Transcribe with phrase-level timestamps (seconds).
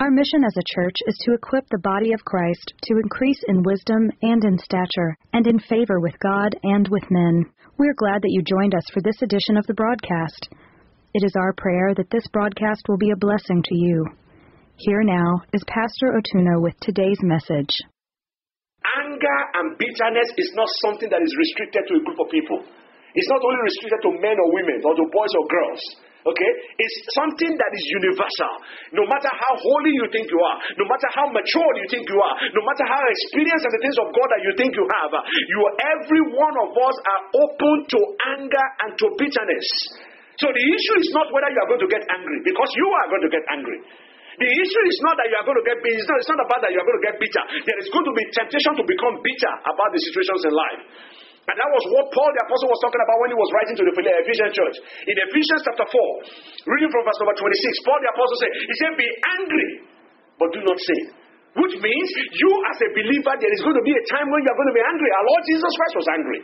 [0.00, 3.66] Our mission as a church is to equip the body of Christ to increase in
[3.66, 7.50] wisdom and in stature, and in favor with God and with men.
[7.78, 10.54] We're glad that you joined us for this edition of the broadcast.
[11.18, 14.06] It is our prayer that this broadcast will be a blessing to you.
[14.76, 17.74] Here now is Pastor Otuno with today's message.
[19.02, 22.62] Anger and bitterness is not something that is restricted to a group of people.
[23.18, 25.82] It's not only restricted to men or women or to boys or girls.
[26.26, 26.50] Okay?
[26.78, 28.52] It's something that is universal.
[28.94, 32.18] No matter how holy you think you are, no matter how mature you think you
[32.18, 35.10] are, no matter how experienced in the things of God that you think you have,
[35.14, 35.60] uh, you
[35.94, 38.00] every one of us are open to
[38.38, 39.66] anger and to bitterness.
[40.38, 43.06] So the issue is not whether you are going to get angry, because you are
[43.10, 43.78] going to get angry.
[44.38, 45.98] The issue is not that you are going to get bitter.
[45.98, 47.42] It's not, it's not about that you are going to get bitter.
[47.58, 50.82] There is going to be temptation to become bitter about the situations in life.
[51.48, 53.84] And that was what Paul the Apostle was talking about when he was writing to
[53.88, 54.76] the Ephesian church.
[55.08, 55.96] In Ephesians chapter 4,
[56.68, 59.08] reading from verse number 26, Paul the Apostle said, He said, Be
[59.40, 59.68] angry,
[60.36, 61.04] but do not sin.
[61.56, 64.50] Which means you as a believer, there is going to be a time when you
[64.52, 65.08] are going to be angry.
[65.08, 66.40] Our Lord Jesus Christ was angry.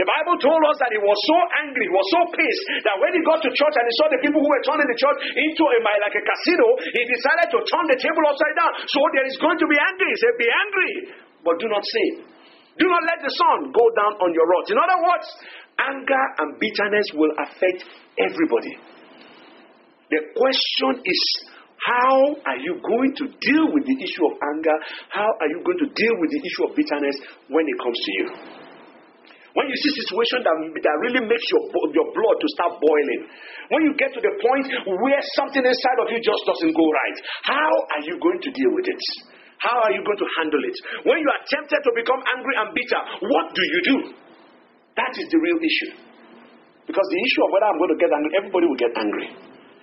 [0.00, 3.12] The Bible told us that he was so angry, he was so pissed that when
[3.12, 5.62] he got to church and he saw the people who were turning the church into
[5.68, 8.72] a like a casino, he decided to turn the table upside down.
[8.88, 10.08] So there is going to be angry.
[10.08, 10.92] He said, Be angry,
[11.44, 12.31] but do not sin.
[12.78, 14.68] Do not let the sun go down on your wrath.
[14.72, 15.26] In other words,
[15.76, 17.84] anger and bitterness will affect
[18.16, 18.74] everybody.
[20.08, 21.22] The question is,
[21.82, 24.76] how are you going to deal with the issue of anger?
[25.10, 27.16] How are you going to deal with the issue of bitterness
[27.50, 28.26] when it comes to you?
[29.52, 33.20] When you see a situation that, that really makes your, your blood to start boiling,
[33.68, 37.16] when you get to the point where something inside of you just doesn't go right,
[37.52, 39.02] how are you going to deal with it?
[39.62, 40.76] How are you going to handle it?
[41.06, 43.00] When you are tempted to become angry and bitter,
[43.30, 43.96] what do you do?
[44.98, 45.92] That is the real issue.
[46.82, 49.28] Because the issue of whether I'm going to get angry, everybody will get angry.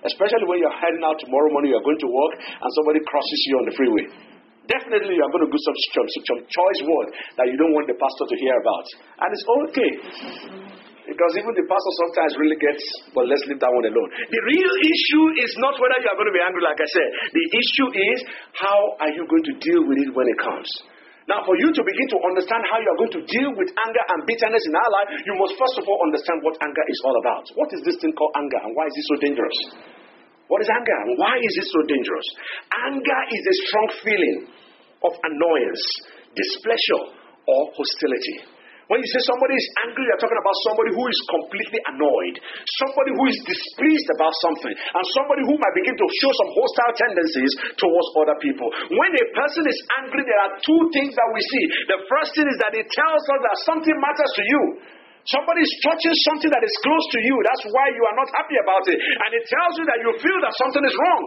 [0.04, 3.54] Especially when you're heading out tomorrow morning, you're going to work, and somebody crosses you
[3.56, 4.04] on the freeway.
[4.68, 7.08] Definitely, you are going to do some, some, some choice word
[7.40, 8.86] that you don't want the pastor to hear about.
[9.24, 9.92] And it's okay.
[11.10, 14.08] Because even the pastor sometimes really gets, but let's leave that one alone.
[14.30, 17.08] The real issue is not whether you are going to be angry, like I said.
[17.34, 18.18] The issue is
[18.54, 20.70] how are you going to deal with it when it comes.
[21.26, 24.04] Now, for you to begin to understand how you are going to deal with anger
[24.14, 27.16] and bitterness in our life, you must first of all understand what anger is all
[27.18, 27.44] about.
[27.58, 29.58] What is this thing called anger and why is it so dangerous?
[30.46, 32.26] What is anger and why is it so dangerous?
[32.86, 34.38] Anger is a strong feeling
[35.06, 35.84] of annoyance,
[36.34, 38.59] displeasure, or hostility.
[38.90, 42.42] When you say somebody is angry, you're talking about somebody who is completely annoyed,
[42.82, 46.94] somebody who is displeased about something, and somebody who might begin to show some hostile
[46.98, 48.66] tendencies towards other people.
[48.90, 51.64] When a person is angry, there are two things that we see.
[51.86, 54.62] The first thing is that it tells us that something matters to you.
[55.30, 57.36] Somebody is touching something that is close to you.
[57.46, 58.98] That's why you are not happy about it.
[58.98, 61.24] And it tells you that you feel that something is wrong.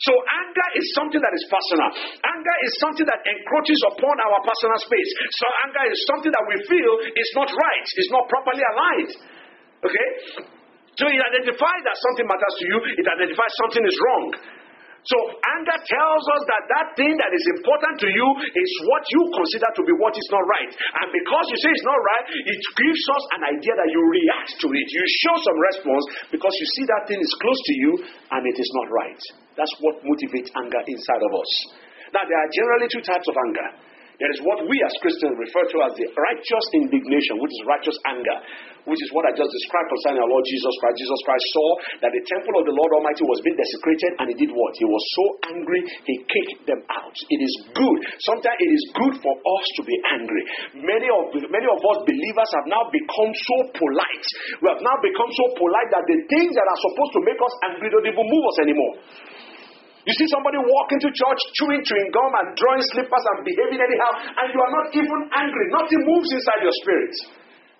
[0.00, 1.88] So anger is something that is personal.
[2.24, 5.10] Anger is something that encroaches upon our personal space.
[5.36, 9.12] So anger is something that we feel is not right, is not properly aligned.
[9.84, 10.08] Okay?
[10.96, 14.26] So it identifies that something matters to you, it identifies something is wrong.
[15.02, 15.18] So
[15.58, 19.66] anger tells us that that thing that is important to you is what you consider
[19.74, 20.70] to be what is not right.
[20.70, 24.54] And because you say it's not right, it gives us an idea that you react
[24.62, 24.86] to it.
[24.94, 27.92] You show some response because you see that thing is close to you
[28.30, 29.22] and it is not right.
[29.58, 31.50] That's what motivates anger inside of us.
[32.14, 33.68] Now, there are generally two types of anger.
[34.22, 37.98] There is what we as Christians refer to as the righteous indignation, which is righteous
[38.06, 38.38] anger,
[38.86, 40.94] which is what I just described concerning our Lord Jesus Christ.
[41.02, 41.68] Jesus Christ saw
[42.06, 44.78] that the temple of the Lord Almighty was being desecrated, and he did what?
[44.78, 47.16] He was so angry, he kicked them out.
[47.34, 47.98] It is good.
[48.22, 50.42] Sometimes it is good for us to be angry.
[50.86, 54.26] Many of many of us believers have now become so polite.
[54.62, 57.54] We have now become so polite that the things that are supposed to make us
[57.74, 58.94] angry don't even move us anymore.
[60.02, 64.12] You see somebody walk into church chewing chewing gum and drawing slippers and behaving anyhow,
[64.42, 65.66] and you are not even angry.
[65.70, 67.14] Nothing moves inside your spirit.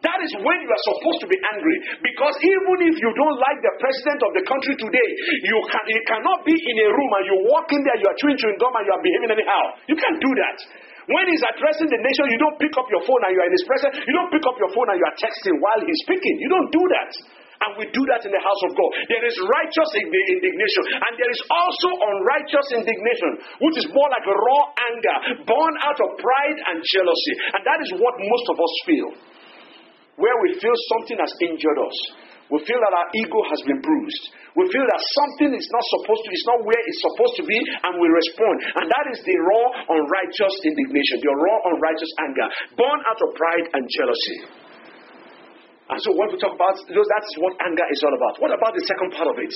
[0.03, 1.79] That is when you are supposed to be angry.
[2.03, 5.09] Because even if you don't like the president of the country today,
[5.47, 8.19] you, can, you cannot be in a room and you walk in there, you are
[8.19, 9.63] chewing chewing gum and you are behaving anyhow.
[9.87, 10.59] You can't do that.
[11.07, 13.55] When he's addressing the nation, you don't pick up your phone and you are in
[13.55, 13.95] his presence.
[14.03, 16.35] You don't pick up your phone and you are texting while he's speaking.
[16.39, 17.11] You don't do that.
[17.63, 18.91] And we do that in the house of God.
[19.07, 23.31] There is righteous indignation, and there is also unrighteous indignation,
[23.63, 24.63] which is more like raw
[24.93, 25.17] anger
[25.47, 27.35] born out of pride and jealousy.
[27.55, 29.09] And that is what most of us feel.
[30.19, 31.97] Where we feel something has injured us.
[32.53, 34.25] We feel that our ego has been bruised.
[34.53, 37.57] We feel that something is not supposed to, it's not where it's supposed to be,
[37.57, 38.57] and we respond.
[38.77, 43.67] And that is the raw, unrighteous indignation, the raw, unrighteous anger, born out of pride
[43.73, 44.39] and jealousy.
[45.93, 48.41] And so, when we talk about that's what anger is all about.
[48.41, 49.53] What about the second part of it?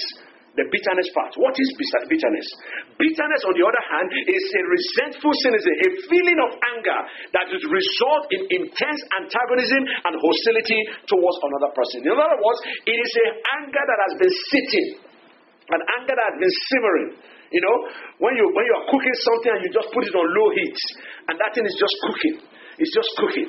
[0.56, 1.36] the bitterness part.
[1.36, 2.48] What is bitterness?
[2.96, 7.00] Bitterness, on the other hand, is a resentful cynicism, a feeling of anger
[7.36, 10.80] that would result in intense antagonism and hostility
[11.12, 12.08] towards another person.
[12.08, 14.88] In other words, it is an anger that has been sitting,
[15.76, 17.10] an anger that has been simmering.
[17.52, 17.76] You know,
[18.18, 20.78] when you when you are cooking something and you just put it on low heat,
[21.30, 22.36] and that thing is just cooking,
[22.80, 23.48] it's just cooking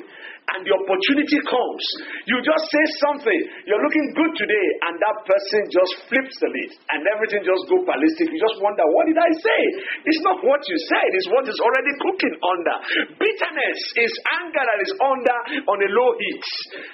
[0.56, 1.84] and the opportunity comes,
[2.24, 3.40] you just say something.
[3.68, 7.84] You're looking good today, and that person just flips the lid, and everything just go
[7.84, 8.32] ballistic.
[8.32, 9.62] You just wonder, what did I say?
[10.08, 12.76] It's not what you said; it's what is already cooking under.
[13.20, 16.48] Bitterness is anger that is under on a low heat,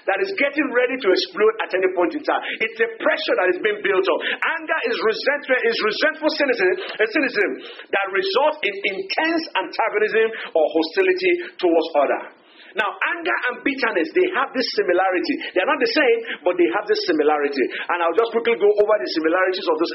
[0.10, 2.42] that is getting ready to explode at any point in time.
[2.58, 4.20] It's a pressure that is being built up.
[4.58, 7.52] Anger is resentful, is resentful cynicism, eh, cynicism
[7.94, 10.28] that results in intense antagonism
[10.58, 12.43] or hostility towards other.
[12.74, 15.36] Now, anger and bitterness, they have this similarity.
[15.54, 17.66] They're not the same, but they have this similarity.
[17.90, 19.92] And I'll just quickly go over the similarities of, this,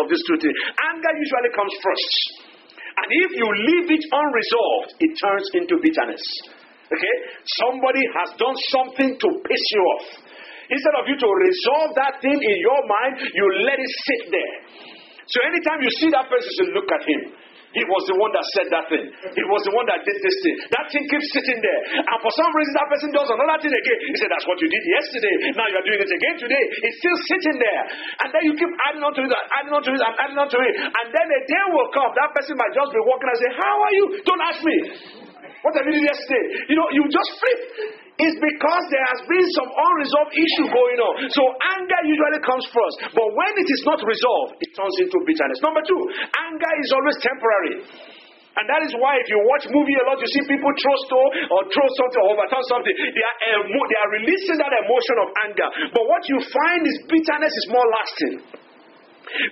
[0.00, 0.56] of these two things.
[0.92, 2.12] Anger usually comes first.
[2.92, 6.24] And if you leave it unresolved, it turns into bitterness.
[6.88, 7.14] Okay?
[7.64, 10.06] Somebody has done something to piss you off.
[10.72, 14.56] Instead of you to resolve that thing in your mind, you let it sit there.
[15.28, 17.22] So anytime you see that person, you look at him.
[17.72, 19.04] He was the one that said that thing.
[19.32, 20.56] He was the one that did this thing.
[20.76, 21.80] That thing keeps sitting there.
[22.04, 23.98] And for some reason, that person does another thing again.
[24.12, 25.34] He said, That's what you did yesterday.
[25.56, 26.64] Now you're doing it again today.
[26.84, 27.82] It's still sitting there.
[28.24, 30.58] And then you keep adding on to it adding on to it adding on to
[30.60, 30.74] it.
[30.84, 32.12] And then a day will come.
[32.12, 34.04] That person might just be walking and say, How are you?
[34.28, 34.76] Don't ask me.
[35.62, 36.44] What did you did yesterday.
[36.68, 38.01] You know, you just flip.
[38.20, 41.12] It's because there has been some unresolved issue going on.
[41.32, 41.42] So
[41.80, 42.96] anger usually comes first.
[43.16, 45.58] But when it is not resolved, it turns into bitterness.
[45.64, 46.00] Number two,
[46.36, 47.76] anger is always temporary.
[48.52, 51.30] And that is why if you watch movie a lot, you see people throw stone
[51.56, 52.92] or throw something or overturn something.
[52.92, 55.68] They are, emo- they are releasing that emotion of anger.
[55.96, 58.34] But what you find is bitterness is more lasting.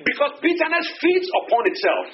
[0.04, 2.06] Because bitterness feeds upon itself.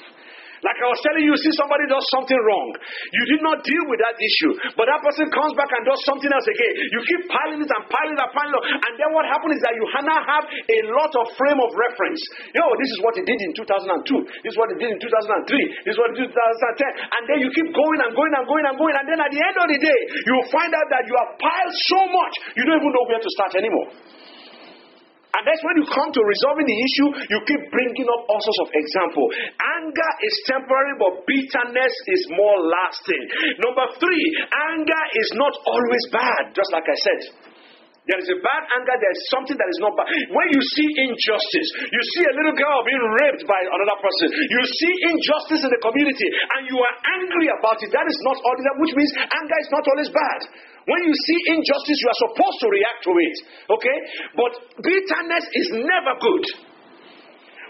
[0.65, 2.69] Like I was telling you, see somebody does something wrong.
[3.13, 4.53] You did not deal with that issue.
[4.73, 6.73] But that person comes back and does something else again.
[6.93, 8.63] You keep piling it and piling it and piling it.
[8.87, 12.21] And then what happens is that you now have a lot of frame of reference.
[12.55, 14.41] Know, this is what he did in 2002.
[14.41, 15.85] This is what he did in 2003.
[15.85, 17.13] This is what he did in 2010.
[17.13, 18.95] And then you keep going and going and going and going.
[18.97, 21.75] And then at the end of the day, you find out that you have piled
[21.91, 23.89] so much, you don't even know where to start anymore.
[25.37, 28.61] And that's when you come to resolving the issue, you keep bringing up all sorts
[28.65, 29.29] of examples.
[29.77, 33.23] Anger is temporary, but bitterness is more lasting.
[33.61, 34.25] Number three,
[34.73, 37.21] anger is not always bad, just like I said.
[38.07, 40.07] There is a bad anger, there is something that is not bad.
[40.31, 44.61] When you see injustice, you see a little girl being raped by another person, you
[44.63, 47.91] see injustice in the community, and you are angry about it.
[47.91, 50.39] That is not ordinary, which means anger is not always bad.
[50.87, 53.35] When you see injustice, you are supposed to react to it.
[53.75, 53.97] Okay?
[54.39, 56.45] But bitterness is never good.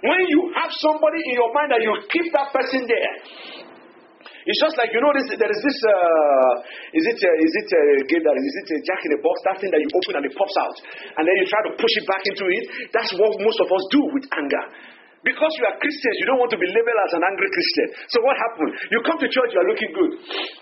[0.05, 3.13] When you have somebody in your mind that you keep that person there,
[4.47, 5.27] it's just like you know this.
[5.27, 5.79] There is this.
[5.83, 6.53] Uh,
[6.95, 7.19] is it?
[7.19, 9.35] Uh, is it a game that is it a jack in a box?
[9.43, 10.77] That thing that you open and it pops out,
[11.19, 12.63] and then you try to push it back into it.
[12.95, 14.63] That's what most of us do with anger.
[15.25, 17.87] Because you are Christians, you don't want to be labeled as an angry Christian.
[18.13, 18.71] So what happened?
[18.93, 20.11] You come to church, you are looking good.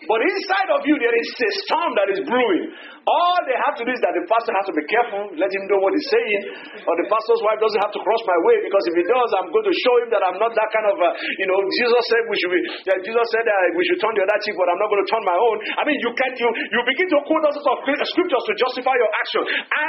[0.07, 2.71] But inside of you, there is a storm that is brewing.
[3.05, 5.69] All they have to do is that the pastor has to be careful, let him
[5.69, 6.41] know what he's saying,
[6.87, 9.51] or the pastor's wife doesn't have to cross my way because if he does, I'm
[9.53, 12.21] going to show him that I'm not that kind of, uh, you know, Jesus said
[12.25, 12.61] we should be,
[13.05, 15.21] Jesus said uh, we should turn the other cheek, but I'm not going to turn
[15.21, 15.57] my own.
[15.77, 17.77] I mean, you can't, you, you begin to quote all sorts of
[18.09, 19.43] scriptures to justify your action.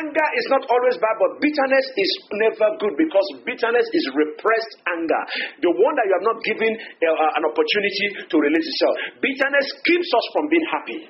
[0.05, 4.56] Anger is not always bad, but bitterness is never good because bitterness is repressed
[4.89, 5.23] anger,
[5.61, 8.95] the one that you have not given uh, an opportunity to release itself.
[9.21, 11.01] Bitterness keeps us from being happy.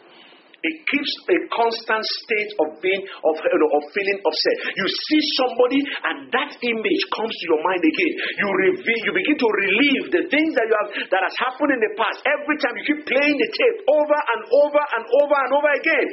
[0.66, 4.56] It keeps a constant state of being of, you know, of feeling upset.
[4.74, 8.14] You see somebody, and that image comes to your mind again.
[8.40, 11.80] You reveal, you begin to relieve the things that you have that has happened in
[11.86, 12.18] the past.
[12.26, 16.06] Every time you keep playing the tape over and over and over and over again,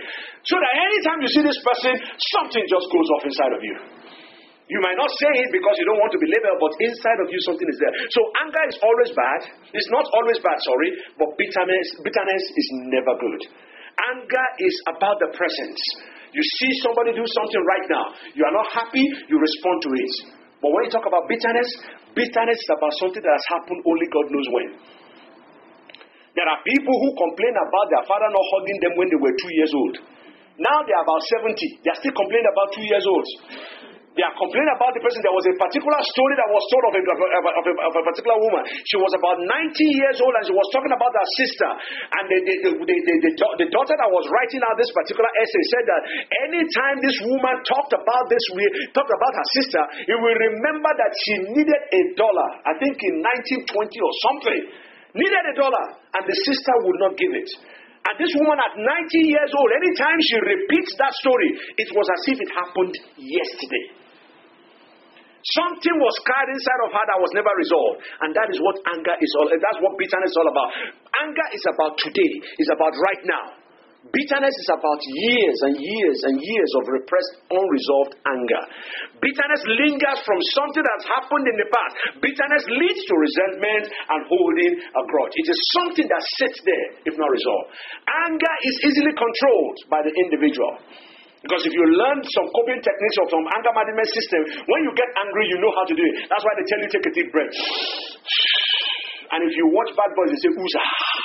[0.45, 1.97] so that anytime you see this person,
[2.37, 3.77] something just goes off inside of you.
[4.71, 7.27] You might not say it because you don't want to be labeled, but inside of
[7.27, 7.93] you something is there.
[8.15, 9.39] So anger is always bad.
[9.75, 10.89] It's not always bad, sorry,
[11.19, 13.41] but bitterness, bitterness is never good.
[14.15, 15.79] Anger is about the presence.
[16.31, 18.05] You see somebody do something right now.
[18.33, 20.13] You are not happy, you respond to it.
[20.63, 21.69] But when you talk about bitterness,
[22.15, 24.69] bitterness is about something that has happened only God knows when.
[26.33, 29.53] There are people who complain about their father not hugging them when they were two
[29.53, 29.95] years old.
[30.57, 31.53] Now they are about 70.
[31.85, 33.27] They are still complaining about two years old.
[34.13, 35.25] They are complaining about the person.
[35.25, 37.93] There was a particular story that was told of a, of a, of a, of
[37.97, 38.61] a particular woman.
[38.85, 39.49] She was about 90
[39.89, 41.69] years old and she was talking about her sister.
[42.13, 46.01] And the, the, the, the, daughter that was writing out this particular essay said that
[46.45, 48.45] anytime this woman talked about this,
[48.93, 53.17] talked about her sister, you will remember that she needed a dollar, I think in
[53.65, 54.61] 1920 or something.
[55.17, 55.85] Needed a dollar,
[56.17, 57.49] and the sister would not give it.
[58.03, 58.85] And this woman at 90
[59.25, 61.49] years old, anytime she repeats that story,
[61.81, 64.02] it was as if it happened yesterday.
[65.43, 67.99] Something was carried inside of her that was never resolved.
[68.23, 70.69] And that is what anger is all that's what bitterness is all about.
[71.19, 73.63] Anger is about today, it's about right now.
[74.03, 78.63] Bitterness is about years and years and years of repressed, unresolved anger.
[79.23, 82.19] Bitterness lingers from something that's happened in the past.
[82.19, 85.35] Bitterness leads to resentment and holding a grudge.
[85.39, 87.71] It is something that sits there if not resolved.
[88.27, 90.83] Anger is easily controlled by the individual.
[91.43, 95.11] Because if you learn some coping techniques or some anger management system, when you get
[95.27, 96.31] angry, you know how to do it.
[96.31, 97.51] That's why they tell you take a deep breath.
[99.35, 100.79] And if you watch Bad Boys, they say woosah.
[100.79, 101.23] Ah.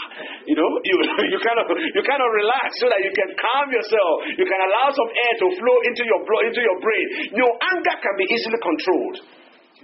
[0.51, 0.97] You know, you,
[1.31, 4.15] you kind of you kind of relax so that you can calm yourself.
[4.35, 7.07] You can allow some air to flow into your blood, into your brain.
[7.39, 9.17] You know, anger can be easily controlled,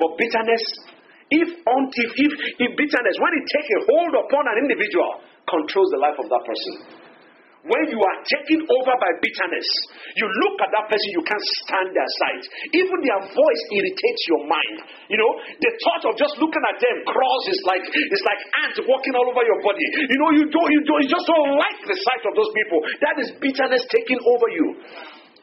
[0.02, 0.64] but bitterness,
[1.30, 6.00] if if if, if bitterness, when it takes a hold upon an individual, controls the
[6.02, 7.03] life of that person
[7.64, 9.68] when you are taken over by bitterness,
[10.20, 12.42] you look at that person, you can't stand their sight.
[12.76, 14.76] Even their voice irritates your mind.
[15.08, 15.32] You know,
[15.64, 19.24] the thought of just looking at them cross is like it's like ants walking all
[19.32, 19.86] over your body.
[20.12, 22.78] You know, you don't you don't you just don't like the sight of those people.
[23.00, 24.66] That is bitterness taking over you.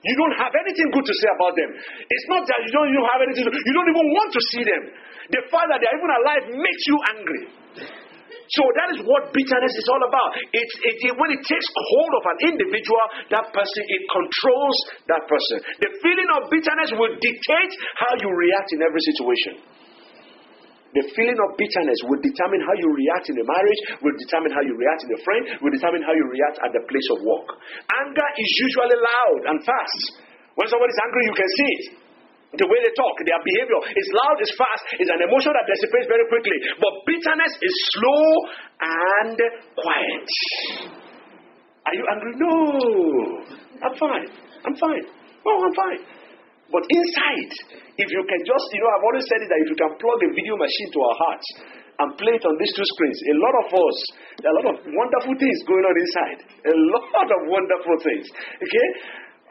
[0.01, 1.69] You don't have anything good to say about them.
[1.77, 4.63] It's not that you don't, you don't have anything, you don't even want to see
[4.65, 4.83] them.
[5.29, 7.43] The fact that they're even alive makes you angry.
[8.51, 10.35] So that is what bitterness is all about.
[10.51, 14.77] It's, it, it, when it takes hold of an individual, that person, it controls
[15.07, 15.57] that person.
[15.79, 19.53] The feeling of bitterness will dictate how you react in every situation.
[20.91, 24.59] The feeling of bitterness will determine how you react in a marriage, will determine how
[24.67, 27.55] you react in a friend, will determine how you react at the place of work.
[28.03, 30.27] Anger is usually loud and fast.
[30.59, 31.83] When somebody is angry, you can see it
[32.51, 36.07] the way they talk, their behavior is loud, is fast, is an emotion that dissipates
[36.11, 36.57] very quickly.
[36.83, 38.27] But bitterness is slow
[38.83, 39.39] and
[39.79, 40.27] quiet.
[41.87, 42.33] Are you angry?
[42.35, 42.55] No.
[43.87, 44.27] I'm fine.
[44.67, 45.05] I'm fine.
[45.47, 46.01] Oh, I'm fine.
[46.71, 47.51] But inside,
[47.99, 50.19] if you can just, you know, I've always said it that if you can plug
[50.23, 51.47] a video machine to our hearts
[51.99, 53.97] and play it on these two screens, a lot of us,
[54.39, 56.39] there are a lot of wonderful things going on inside.
[56.67, 58.27] A lot of wonderful things.
[58.59, 58.87] Okay?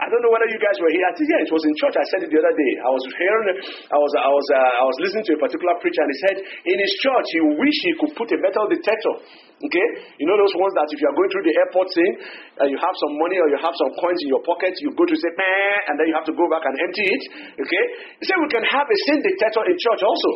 [0.01, 1.05] I don't know whether you guys were here.
[1.05, 1.93] I think, yeah, it was in church.
[1.93, 2.73] I said it the other day.
[2.81, 3.49] I was hearing,
[3.93, 6.37] I was, I was, uh, I was listening to a particular preacher, and he said
[6.41, 9.15] in his church he wished he could put a metal detector.
[9.61, 12.13] Okay, you know those ones that if you are going through the airport thing,
[12.57, 15.05] uh, you have some money or you have some coins in your pocket, you go
[15.05, 17.23] to say, and then you have to go back and empty it.
[17.61, 17.85] Okay,
[18.17, 20.31] he said we can have a sin detector in church also.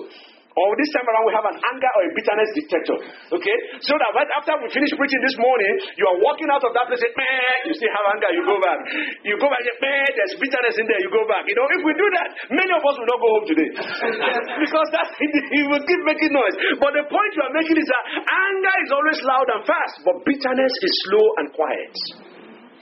[0.55, 2.95] Or this time around, we have an anger or a bitterness detector.
[3.35, 3.57] Okay?
[3.83, 6.87] So that right after we finish preaching this morning, you are walking out of that
[6.87, 8.79] place, Meh, you still have anger, you go back.
[9.27, 11.43] You go back, Meh, there's bitterness in there, you go back.
[11.51, 13.71] You know, if we do that, many of us will not go home today.
[14.63, 15.11] because that's,
[15.59, 16.55] he will keep making noise.
[16.79, 20.23] But the point you are making is that anger is always loud and fast, but
[20.23, 21.95] bitterness is slow and quiet.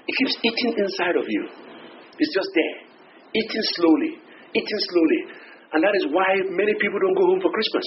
[0.04, 1.48] It keeps eating inside of you.
[2.20, 2.76] It's just there,
[3.32, 4.12] eating slowly,
[4.52, 5.41] eating slowly.
[5.72, 7.86] And that is why many people don't go home for Christmas.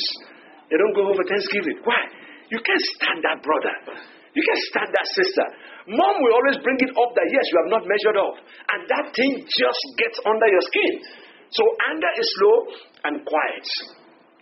[0.69, 1.85] They don't go home for Thanksgiving.
[1.85, 2.01] Why?
[2.49, 4.01] You can't stand that brother.
[4.35, 5.45] You can't stand that sister.
[5.93, 8.35] Mom will always bring it up that yes, you have not measured up.
[8.73, 10.93] And that thing just gets under your skin.
[11.53, 11.63] So
[11.93, 12.55] anger is slow
[13.05, 13.67] and quiet.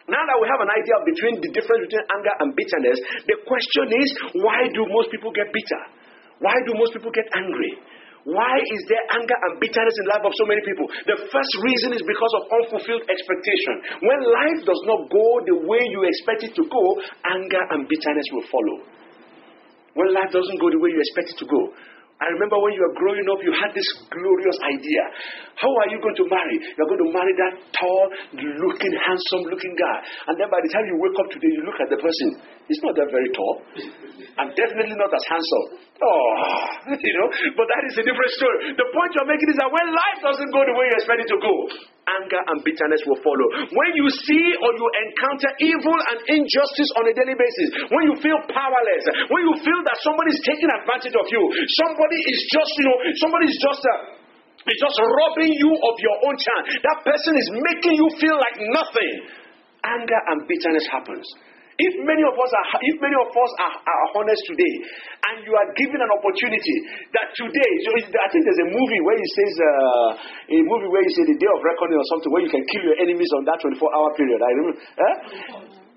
[0.10, 3.38] Now that we have an idea of between the difference between anger and bitterness, the
[3.48, 4.08] question is
[4.44, 5.84] why do most people get bitter?
[6.44, 7.80] Why do most people get angry?
[8.24, 10.88] Why is there anger and bitterness in the life of so many people?
[10.88, 13.76] The first reason is because of unfulfilled expectation.
[14.00, 16.84] When life does not go the way you expect it to go,
[17.28, 18.78] anger and bitterness will follow.
[20.00, 21.62] When life doesn't go the way you expect it to go,
[22.24, 25.04] I remember when you were growing up, you had this glorious idea.
[25.60, 26.56] How are you going to marry?
[26.80, 28.04] You're going to marry that tall,
[28.64, 29.98] looking, handsome looking guy.
[30.32, 32.40] And then by the time you wake up today, you look at the person.
[32.72, 33.56] He's not that very tall.
[34.40, 35.84] And definitely not as handsome.
[36.04, 38.76] Oh, you know, but that is a different story.
[38.76, 41.30] The point you're making is that when life doesn't go the way you expect it
[41.32, 41.54] to go,
[42.20, 43.48] anger and bitterness will follow.
[43.72, 48.16] When you see or you encounter evil and injustice on a daily basis, when you
[48.20, 51.44] feel powerless, when you feel that somebody is taking advantage of you,
[51.88, 53.84] somebody is just, you know, somebody is just.
[53.88, 54.20] Uh,
[54.64, 56.66] It's just robbing you of your own chance.
[56.88, 59.14] That person is making you feel like nothing.
[59.84, 61.28] Anger and bitterness happens.
[61.80, 64.74] If many of us are, if many of us are, are honest today,
[65.34, 66.76] and you are given an opportunity
[67.18, 67.72] that today,
[68.22, 70.10] I think there's a movie where he says, uh,
[70.54, 72.84] a movie where he says the day of reckoning or something, where you can kill
[72.94, 74.38] your enemies on that 24-hour period.
[74.38, 74.76] I remember.
[74.78, 75.16] Eh?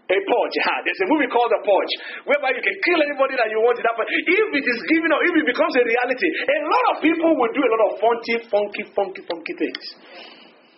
[0.06, 0.86] A purge, yeah.
[0.86, 1.94] There's a movie called The Purge,
[2.30, 4.06] whereby you can kill anybody that you want to happen.
[4.06, 7.50] If it is given or if it becomes a reality, a lot of people will
[7.50, 9.82] do a lot of funky, funky, funky, funky things.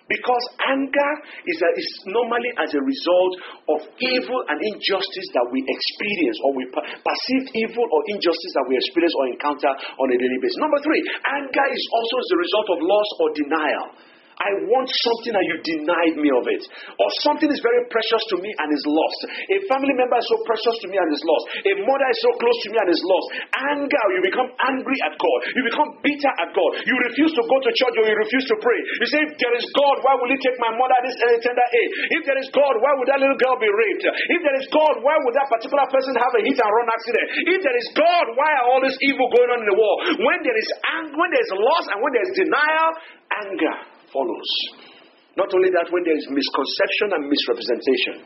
[0.09, 1.13] Because anger
[1.45, 3.33] is, a, is normally as a result
[3.77, 8.67] of evil and injustice that we experience or we per- perceive evil or injustice that
[8.73, 10.57] we experience or encounter on a daily basis.
[10.65, 13.89] Number three, anger is also as a result of loss or denial.
[14.39, 16.63] I want something and you denied me of it.
[16.95, 19.21] Or something is very precious to me and is lost.
[19.51, 21.45] A family member is so precious to me and is lost.
[21.67, 23.27] A mother is so close to me and is lost.
[23.75, 25.39] Anger, you become angry at God.
[25.59, 26.71] You become bitter at God.
[26.87, 28.81] You refuse to go to church or you refuse to pray.
[29.03, 31.93] You say, if there is God, why will He take my mother this tender age?
[32.15, 34.07] If there is God, why would that little girl be raped?
[34.07, 37.27] If there is God, why would that particular person have a hit and run accident?
[37.43, 39.99] If there is God, why are all this evil going on in the world?
[40.23, 42.91] When there is anger, when there is loss and when there is denial,
[43.43, 44.51] anger follows.
[45.39, 48.17] Not only that, when there is misconception and misrepresentation,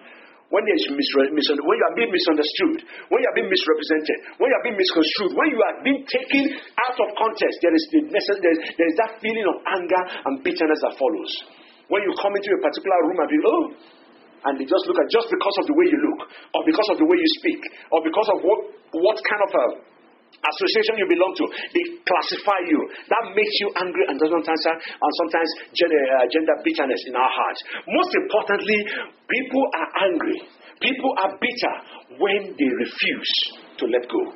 [0.52, 4.18] when there is misre- mis- when you are being misunderstood, when you are being misrepresented,
[4.36, 6.44] when you are being misconstrued, when you are being taken
[6.76, 10.02] out of context, there is, the necess- there is, there is that feeling of anger
[10.28, 11.32] and bitterness that follows.
[11.88, 13.64] When you come into a particular room and be, oh,
[14.44, 16.20] and they just look at just because of the way you look,
[16.52, 18.60] or because of the way you speak, or because of what,
[18.92, 19.64] what kind of a
[20.40, 22.80] association you belong to, they classify you.
[23.08, 27.32] That makes you angry and doesn't answer, and sometimes gender, uh, gender bitterness in our
[27.32, 27.60] hearts.
[27.88, 28.78] Most importantly,
[29.28, 30.38] people are angry.
[30.80, 31.74] People are bitter
[32.18, 33.32] when they refuse
[33.78, 34.34] to let go.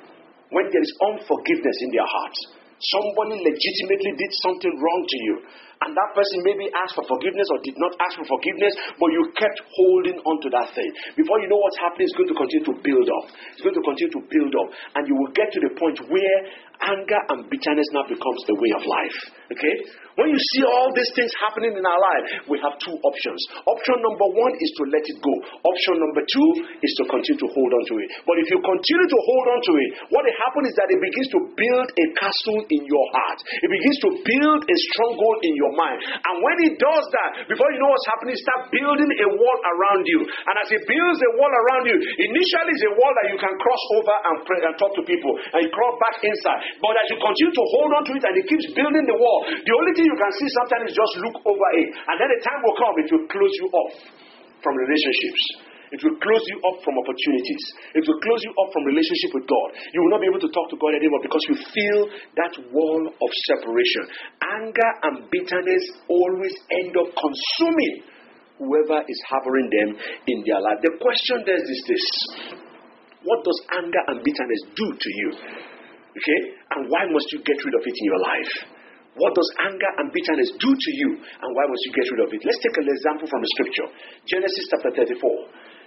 [0.55, 2.56] When there is unforgiveness in their hearts.
[2.77, 5.37] Somebody legitimately did something wrong to you
[5.85, 9.29] and that person maybe asked for forgiveness or did not ask for forgiveness, but you
[9.37, 10.89] kept holding on to that thing.
[11.21, 13.27] Before you know what's happening, it's going to continue to build up.
[13.53, 14.69] It's going to continue to build up.
[14.97, 16.39] And you will get to the point where
[16.81, 19.19] anger and bitterness now becomes the way of life.
[19.53, 19.75] Okay?
[20.17, 23.41] When you see all these things happening in our life, we have two options.
[23.69, 25.35] Option number one is to let it go.
[25.61, 26.49] Option number two
[26.81, 28.09] is to continue to hold on to it.
[28.25, 31.01] But if you continue to hold on to it, what will happen is that it
[31.05, 33.39] begins to build a castle in your heart.
[33.61, 36.01] It begins to build a stronghold in your mind.
[36.01, 40.09] And when it does that, before you know what's happening, start building a wall around
[40.09, 40.25] you.
[40.25, 43.53] And as it builds a wall around you, initially it's a wall that you can
[43.61, 46.81] cross over and pray and talk to people, and crawl back inside.
[46.81, 49.45] But as you continue to hold on to it and it keeps building the wall,
[49.53, 51.89] the only thing you can see sometimes just look over it.
[51.91, 53.95] And then the time will come, it will close you off
[54.63, 55.67] from relationships.
[55.95, 57.63] It will close you up from opportunities.
[57.95, 59.69] It will close you up from relationship with God.
[59.95, 62.01] You will not be able to talk to God anymore because you feel
[62.43, 64.03] that wall of separation.
[64.43, 68.03] Anger and bitterness always end up consuming
[68.59, 69.95] whoever is harboring them
[70.27, 70.83] in their life.
[70.83, 72.07] The question there is this
[73.23, 75.31] What does anger and bitterness do to you?
[76.19, 76.41] Okay?
[76.75, 78.76] And why must you get rid of it in your life?
[79.17, 82.31] What does anger and bitterness do to you, and why must you get rid of
[82.37, 82.45] it?
[82.45, 83.89] Let's take an example from the scripture
[84.29, 85.17] Genesis chapter 34.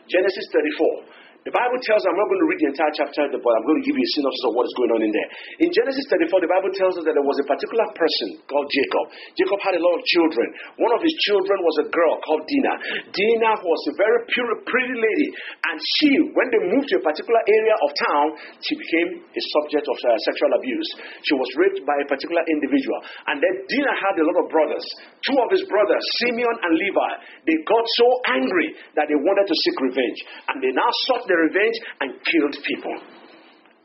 [0.09, 1.28] Genesis 34.
[1.47, 3.80] The Bible tells, us I'm not going to read the entire chapter, but I'm going
[3.80, 5.30] to give you a synopsis of what is going on in there.
[5.63, 9.06] In Genesis 34, the Bible tells us that there was a particular person called Jacob.
[9.39, 10.52] Jacob had a lot of children.
[10.84, 12.78] One of his children was a girl called Dinah.
[13.15, 15.30] Dinah was a very pure, pretty lady.
[15.71, 18.25] And she, when they moved to a particular area of town,
[18.60, 20.89] she became a subject of uh, sexual abuse.
[21.23, 22.99] She was raped by a particular individual.
[23.32, 24.84] And then Dinah had a lot of brothers.
[25.23, 27.12] Two of his brothers, Simeon and Levi,
[27.47, 30.19] they got so angry that they wanted to seek revenge.
[30.52, 33.19] And they now sought the revenge and killed people.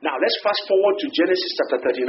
[0.04, 2.04] Now let's fast forward to Genesis chapter 39,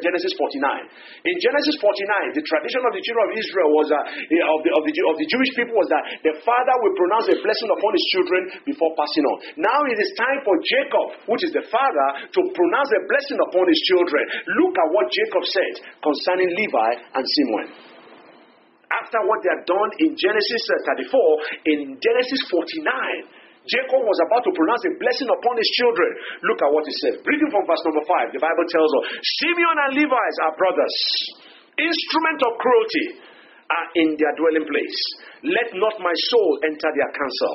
[0.00, 1.28] Genesis 49.
[1.28, 4.82] In Genesis 49, the tradition of the children of Israel was uh, of, the, of,
[4.88, 8.06] the, of the Jewish people was that the father will pronounce a blessing upon his
[8.16, 9.36] children before passing on.
[9.60, 13.68] Now it is time for Jacob, which is the father, to pronounce a blessing upon
[13.68, 14.24] his children.
[14.64, 17.92] Look at what Jacob said concerning Levi and Simeon
[18.88, 24.52] after what they had done in Genesis 34, in Genesis 49, Jacob was about to
[24.52, 26.10] pronounce a blessing upon his children.
[26.44, 27.24] Look at what he said.
[27.24, 29.04] Reading from verse number 5, the Bible tells us
[29.40, 30.96] Simeon and Levi's are brothers,
[31.80, 33.06] instrument of cruelty
[33.64, 34.98] are in their dwelling place.
[35.44, 37.54] Let not my soul enter their council.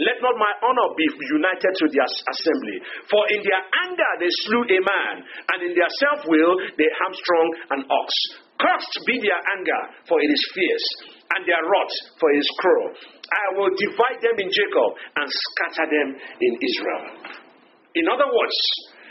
[0.00, 2.78] Let not my honor be united to their assembly.
[3.12, 5.14] For in their anger they slew a man,
[5.52, 8.08] and in their self will they hamstrung an ox.
[8.56, 12.88] Cursed be their anger, for it is fierce, and their wrath, for it is cruel.
[13.30, 17.04] I will divide them in Jacob and scatter them in Israel.
[17.94, 18.58] In other words,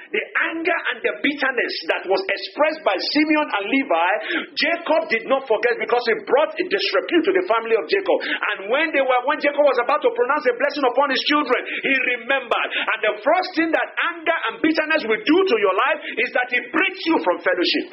[0.10, 4.10] the anger and the bitterness that was expressed by Simeon and Levi,
[4.58, 8.18] Jacob did not forget because it brought a disrepute to the family of Jacob.
[8.26, 11.62] And when they were when Jacob was about to pronounce a blessing upon his children,
[11.62, 12.70] he remembered.
[12.90, 16.50] And the first thing that anger and bitterness will do to your life is that
[16.58, 17.88] it breaks you from fellowship.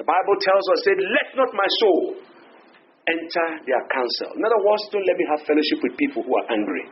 [0.00, 2.24] The Bible tells us, "Say, let not my soul
[3.10, 6.46] enter their council." In other words, don't let me have fellowship with people who are
[6.50, 6.84] angry.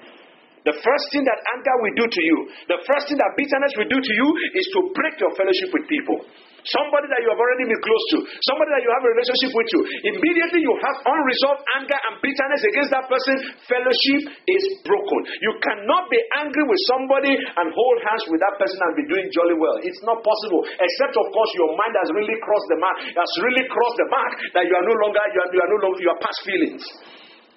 [0.66, 3.90] The first thing that anger will do to you, the first thing that bitterness will
[3.90, 6.26] do to you is to break your fellowship with people.
[6.66, 9.68] Somebody that you have already been close to, somebody that you have a relationship with
[9.72, 9.80] you.
[10.10, 13.34] Immediately you have unresolved anger and bitterness against that person,
[13.70, 15.20] fellowship is broken.
[15.40, 19.30] You cannot be angry with somebody and hold hands with that person and be doing
[19.32, 19.78] jolly well.
[19.80, 20.66] It's not possible.
[20.66, 24.32] Except of course your mind has really crossed the mark, has really crossed the mark
[24.58, 26.84] that you are no longer you are, you are no longer you are past feelings.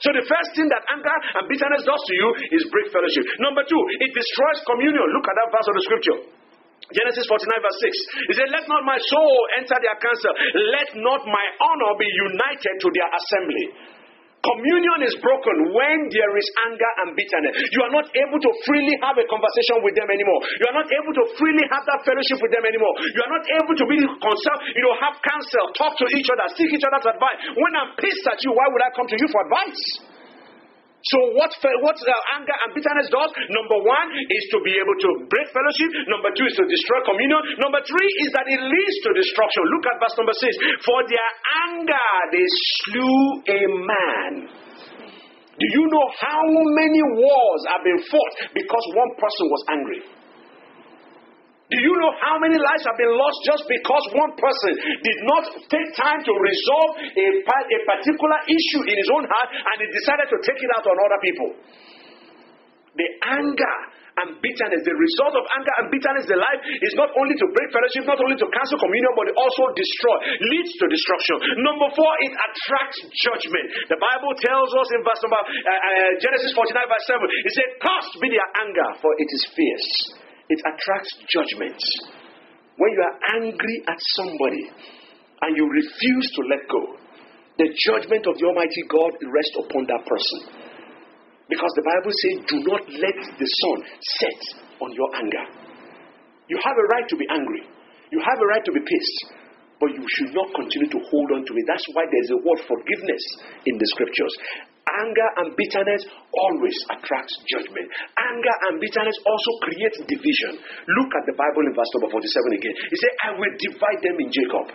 [0.01, 3.21] So the first thing that anger and bitterness does to you is break fellowship.
[3.37, 5.05] Number two, it destroys communion.
[5.13, 6.17] Look at that verse of the scripture.
[6.91, 8.27] Genesis 49 verse 6.
[8.27, 10.33] He said, Let not my soul enter their council.
[10.73, 13.65] Let not my honor be united to their assembly.
[14.41, 17.53] Communion is broken when there is anger and bitterness.
[17.77, 20.41] You are not able to freely have a conversation with them anymore.
[20.57, 22.93] You are not able to freely have that fellowship with them anymore.
[23.05, 26.45] You are not able to be concerned, you know, have counsel, talk to each other,
[26.57, 27.37] seek each other's advice.
[27.53, 30.10] When I'm pissed at you, why would I come to you for advice?
[31.01, 31.49] So what
[31.81, 33.31] what uh, anger and bitterness does?
[33.49, 35.89] Number one is to be able to break fellowship.
[36.05, 37.41] Number two is to destroy communion.
[37.57, 39.65] Number three is that it leads to destruction.
[39.65, 40.51] Look at verse number six.
[40.85, 41.29] For their
[41.73, 44.33] anger they slew a man.
[45.57, 46.41] Do you know how
[46.77, 50.20] many wars have been fought because one person was angry?
[51.71, 55.43] Do you know how many lives have been lost just because one person did not
[55.71, 60.27] take time to resolve a, a particular issue in his own heart and he decided
[60.35, 61.49] to take it out on other people?
[62.99, 63.75] The anger
[64.19, 67.71] and bitterness, the result of anger and bitterness in life is not only to break
[67.71, 70.17] fellowship, not only to cancel communion, but it also destroy,
[70.51, 71.63] leads to destruction.
[71.63, 73.87] Number four, it attracts judgment.
[73.87, 77.69] The Bible tells us in verse number uh, uh, Genesis 49, verse 7, it said,
[77.79, 80.19] Cursed be their anger, for it is fierce
[80.51, 81.79] it attracts judgment.
[82.75, 84.67] When you are angry at somebody
[85.47, 86.83] and you refuse to let go,
[87.55, 90.39] the judgment of the Almighty God rests upon that person.
[91.47, 93.77] Because the Bible says, Do not let the sun
[94.19, 94.41] set
[94.79, 95.45] on your anger.
[96.47, 97.63] You have a right to be angry,
[98.11, 99.19] you have a right to be pissed,
[99.79, 101.65] but you should not continue to hold on to it.
[101.67, 103.23] That's why there's a word forgiveness
[103.67, 104.33] in the scriptures.
[104.81, 107.87] Anger and bitterness always attracts judgment.
[108.17, 110.57] Anger and bitterness also creates division.
[110.57, 112.75] Look at the Bible in verse number 47 again.
[112.89, 114.73] He said, I will divide them in Jacob.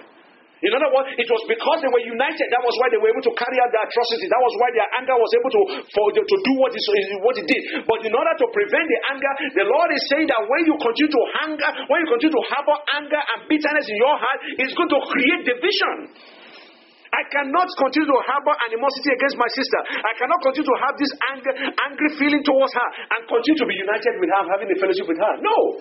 [0.64, 2.46] In other words, it was because they were united.
[2.48, 4.32] That was why they were able to carry out their atrocities.
[4.32, 6.80] That was why their anger was able to, for, to do what it,
[7.20, 7.62] what it did.
[7.84, 11.12] But in order to prevent the anger, the Lord is saying that when you continue
[11.12, 14.88] to hunger, when you continue to harbor anger and bitterness in your heart, it's going
[14.96, 15.96] to create division.
[17.16, 19.80] I cannot continue to harbor animosity against my sister.
[19.88, 21.54] I cannot continue to have this anger,
[21.88, 25.16] angry feeling towards her and continue to be united with her, having a fellowship with
[25.16, 25.32] her.
[25.40, 25.80] No,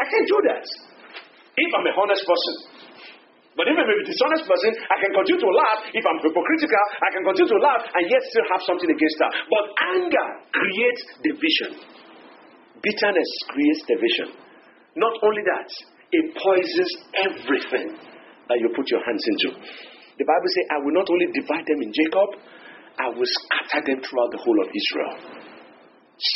[0.00, 0.64] I can't do that.
[1.52, 2.54] If I'm a honest person.
[3.60, 5.92] But if I'm a dishonest person, I can continue to laugh.
[5.92, 9.30] If I'm hypocritical, I can continue to laugh and yet still have something against her.
[9.52, 9.64] But
[10.00, 11.70] anger creates division.
[12.80, 14.28] Bitterness creates division.
[14.96, 15.68] Not only that,
[16.08, 18.00] it poisons everything
[18.48, 19.50] that you put your hands into.
[20.20, 22.28] The Bible says, I will not only divide them in Jacob,
[23.00, 25.16] I will scatter them throughout the whole of Israel.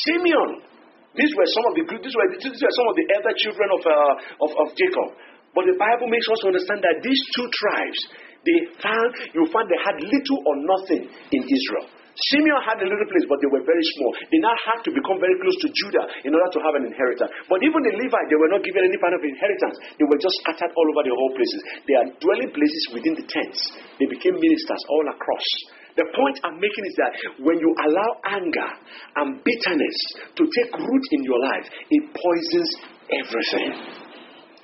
[0.08, 0.64] Simeon,
[1.12, 3.82] these were some of the these were, these were some of the elder children of,
[3.84, 5.08] uh, of, of Jacob.
[5.52, 8.00] But the Bible makes us understand that these two tribes,
[8.48, 11.86] they found you find they had little or nothing in Israel.
[12.14, 14.14] Simeon had a little place, but they were very small.
[14.30, 17.30] They now had to become very close to Judah in order to have an inheritance.
[17.50, 19.76] But even the Levites, they were not given any kind of inheritance.
[19.98, 21.60] They were just scattered all over the whole places.
[21.90, 23.58] They are dwelling places within the tents.
[23.98, 25.48] They became ministers all across.
[25.94, 28.70] The point I'm making is that when you allow anger
[29.18, 29.98] and bitterness
[30.34, 32.70] to take root in your life, it poisons
[33.10, 33.70] everything.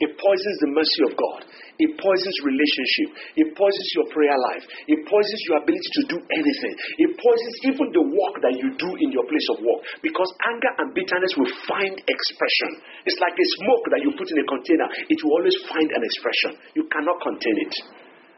[0.00, 1.40] It poisons the mercy of God.
[1.80, 3.08] It poisons relationship.
[3.40, 4.64] It poisons your prayer life.
[4.84, 6.74] It poisons your ability to do anything.
[7.00, 9.80] It poisons even the work that you do in your place of work.
[10.04, 12.70] Because anger and bitterness will find expression.
[13.08, 14.88] It's like a smoke that you put in a container.
[15.08, 16.60] It will always find an expression.
[16.76, 17.74] You cannot contain it.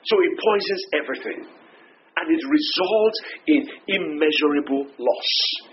[0.06, 1.40] So it poisons everything.
[2.14, 3.18] And it results
[3.50, 5.30] in immeasurable loss.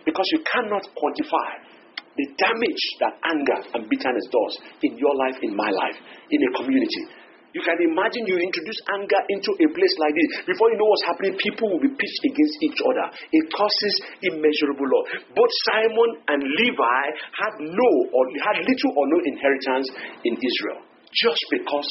[0.10, 1.70] Because you cannot quantify
[2.18, 4.54] the damage that anger and bitterness does
[4.84, 5.96] in your life, in my life,
[6.32, 7.29] in a community.
[7.50, 10.30] You can imagine you introduce anger into a place like this.
[10.54, 13.06] Before you know what's happening, people will be pitched against each other.
[13.34, 15.06] It causes immeasurable loss.
[15.34, 19.90] Both Simeon and Levi had no or had little or no inheritance
[20.30, 21.90] in Israel just because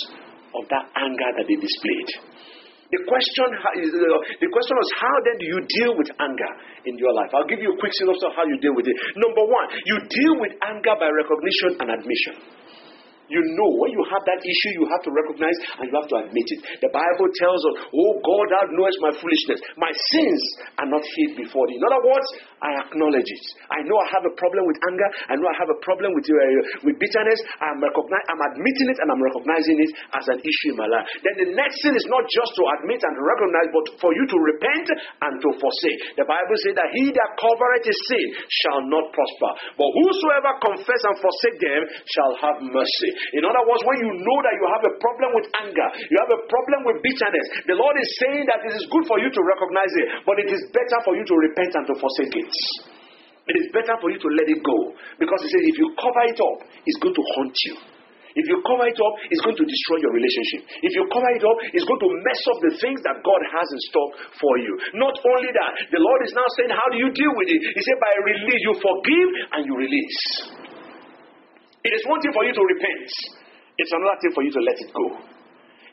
[0.54, 2.38] of that anger that they displayed.
[2.88, 3.48] The question,
[3.84, 6.52] is, uh, the question is, how then do you deal with anger
[6.88, 7.28] in your life?
[7.36, 8.96] I'll give you a quick synopsis of how you deal with it.
[9.12, 12.40] Number one, you deal with anger by recognition and admission.
[13.28, 16.16] You know, when you have that issue, you have to recognize and you have to
[16.24, 16.60] admit it.
[16.80, 19.60] The Bible tells us, Oh God, thou knowest my foolishness.
[19.76, 20.40] My sins
[20.80, 21.76] are not hid before thee.
[21.76, 22.28] In other words,
[22.64, 23.44] I acknowledge it.
[23.70, 25.08] I know I have a problem with anger.
[25.30, 27.38] I know I have a problem with, uh, with bitterness.
[27.60, 31.06] I'm, recognize, I'm admitting it and I'm recognizing it as an issue in my life.
[31.22, 34.38] Then the next thing is not just to admit and recognize, but for you to
[34.40, 36.00] repent and to forsake.
[36.18, 39.50] The Bible says that he that covereth his sin shall not prosper.
[39.78, 43.10] But whosoever confess and forsake them shall have mercy.
[43.36, 46.32] In other words, when you know that you have a problem with anger, you have
[46.32, 49.40] a problem with bitterness, the Lord is saying that it is good for you to
[49.42, 52.52] recognize it, but it is better for you to repent and to forsake it.
[53.48, 54.78] It is better for you to let it go.
[55.16, 57.76] Because he says if you cover it up, it's going to haunt you.
[58.38, 60.62] If you cover it up, it's going to destroy your relationship.
[60.84, 63.66] If you cover it up, it's going to mess up the things that God has
[63.66, 64.72] in store for you.
[65.00, 67.60] Not only that, the Lord is now saying, How do you deal with it?
[67.72, 69.28] He said, By release, you forgive
[69.58, 70.20] and you release.
[71.88, 73.08] It is one thing for you to repent,
[73.80, 75.06] it's another thing for you to let it go.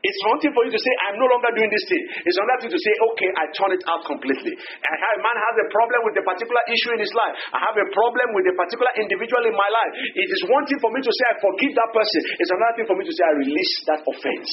[0.05, 2.03] It's one thing for you to say, I'm no longer doing this thing.
[2.29, 4.53] It's another thing to say, okay, I turn it out completely.
[4.53, 7.33] And a man has a problem with a particular issue in his life.
[7.49, 9.93] I have a problem with a particular individual in my life.
[9.97, 12.21] It is one thing for me to say, I forgive that person.
[12.37, 14.51] It's another thing for me to say, I release that offense.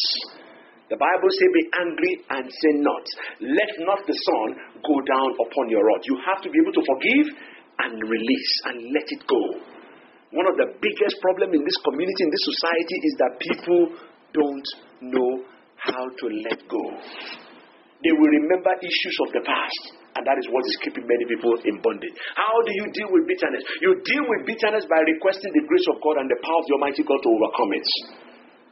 [0.88, 3.04] The Bible says, Be angry and sin not.
[3.44, 4.48] Let not the sun
[4.80, 6.04] go down upon your wrath.
[6.08, 7.26] You have to be able to forgive
[7.76, 9.42] and release and let it go.
[10.32, 13.82] One of the biggest problems in this community, in this society, is that people
[14.32, 14.68] don't
[15.04, 15.32] know
[15.76, 16.84] how to let go.
[18.00, 19.82] They will remember issues of the past,
[20.16, 22.16] and that is what is keeping many people in bondage.
[22.34, 23.62] How do you deal with bitterness?
[23.78, 26.74] You deal with bitterness by requesting the grace of God and the power of the
[26.80, 27.88] Almighty God to overcome it.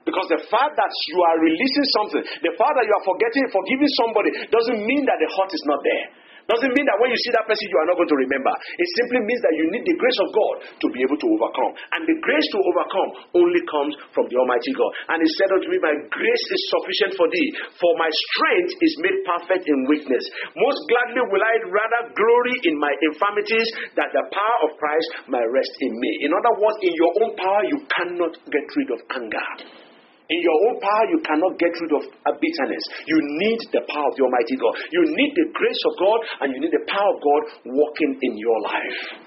[0.03, 3.93] Because the fact that you are releasing something, the fact that you are forgetting, forgiving
[4.01, 6.07] somebody, doesn't mean that the hurt is not there.
[6.51, 8.51] Doesn't mean that when you see that person, you are not going to remember.
[8.75, 11.73] It simply means that you need the grace of God to be able to overcome.
[11.95, 14.91] And the grace to overcome only comes from the Almighty God.
[15.15, 18.95] And He said unto me, My grace is sufficient for thee, for my strength is
[18.99, 20.25] made perfect in weakness.
[20.59, 25.45] Most gladly will I rather glory in my infirmities, that the power of Christ may
[25.55, 26.11] rest in me.
[26.27, 29.90] In other words, in your own power, you cannot get rid of anger.
[30.31, 32.85] In your own power, you cannot get rid of a bitterness.
[33.11, 34.79] You need the power of the Almighty God.
[34.95, 38.39] You need the grace of God and you need the power of God working in
[38.39, 39.27] your life.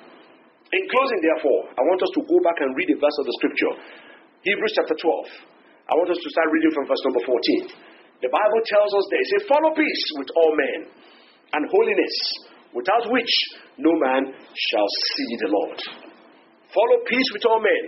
[0.71, 3.35] In closing, therefore, I want us to go back and read a verse of the
[3.35, 3.73] scripture
[4.47, 5.91] Hebrews chapter 12.
[5.91, 8.23] I want us to start reading from verse number 14.
[8.23, 10.79] The Bible tells us there, it says, Follow peace with all men
[11.51, 12.15] and holiness,
[12.71, 13.33] without which
[13.75, 15.79] no man shall see the Lord.
[16.71, 17.83] Follow peace with all men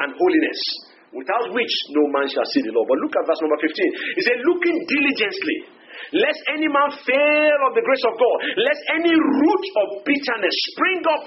[0.00, 0.60] and holiness
[1.14, 2.90] without which no man shall see the Lord.
[2.90, 4.18] But look at verse number 15.
[4.18, 5.58] He said, Looking diligently,
[6.18, 11.00] lest any man fail of the grace of God, lest any root of bitterness spring
[11.06, 11.24] up,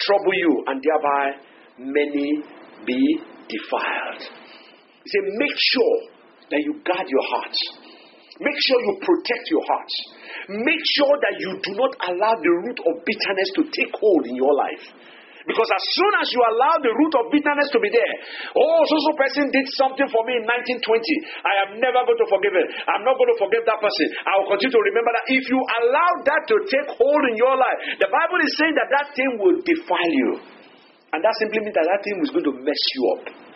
[0.00, 1.24] trouble you, and thereby
[1.78, 2.28] many
[2.88, 3.00] be
[3.46, 4.22] defiled.
[5.04, 5.96] He said, Make sure
[6.48, 7.56] that you guard your heart.
[8.40, 9.92] Make sure you protect your heart.
[10.48, 14.36] Make sure that you do not allow the root of bitterness to take hold in
[14.36, 14.84] your life.
[15.48, 18.14] Because as soon as you allow the root of bitterness to be there,
[18.52, 20.84] oh, so so person did something for me in 1920.
[21.40, 22.68] I am never going to forgive it.
[22.84, 24.06] I'm not going to forgive that person.
[24.28, 25.24] I will continue to remember that.
[25.32, 28.92] If you allow that to take hold in your life, the Bible is saying that
[28.92, 30.30] that thing will defile you.
[31.16, 33.47] And that simply means that that thing is going to mess you up.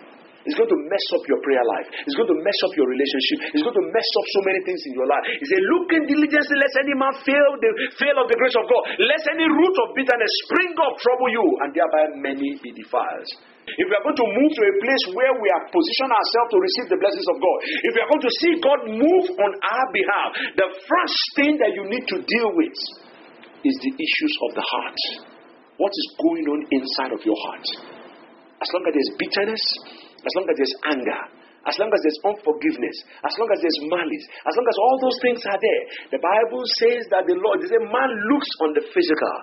[0.42, 1.88] It's going to mess up your prayer life.
[2.02, 3.54] It's going to mess up your relationship.
[3.54, 5.22] It's going to mess up so many things in your life.
[5.28, 8.82] He said, Looking diligently, lest any man fail the fail of the grace of God.
[9.06, 13.30] Lest any root of bitterness spring up, trouble you, and thereby many be defiled.
[13.62, 16.58] If we are going to move to a place where we are positioned ourselves to
[16.58, 19.86] receive the blessings of God, if we are going to see God move on our
[19.94, 22.74] behalf, the first thing that you need to deal with
[23.62, 24.98] is the issues of the heart.
[25.78, 27.66] What is going on inside of your heart?
[28.58, 29.64] As long as there's bitterness,
[30.22, 31.22] as long as there's anger,
[31.62, 35.18] as long as there's unforgiveness, as long as there's malice, as long as all those
[35.22, 35.82] things are there,
[36.14, 39.36] the Bible says that the Lord, they say, man looks on the physical.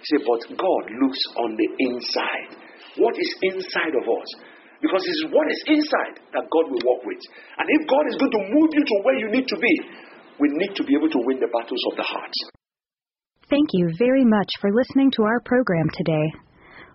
[0.00, 2.52] Said, but God looks on the inside.
[3.00, 4.28] What is inside of us?
[4.80, 7.20] Because it's what is inside that God will work with.
[7.56, 9.74] And if God is going to move you to where you need to be,
[10.38, 12.32] we need to be able to win the battles of the heart.
[13.48, 16.45] Thank you very much for listening to our program today.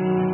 [0.00, 0.29] thank you.